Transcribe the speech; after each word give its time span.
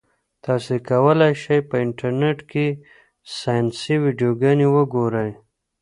تاسي 0.45 0.77
کولای 0.89 1.33
شئ 1.43 1.59
په 1.69 1.75
انټرنيټ 1.83 2.39
کې 2.51 2.65
ساینسي 3.37 3.95
ویډیوګانې 4.03 4.67
وګورئ. 4.75 5.31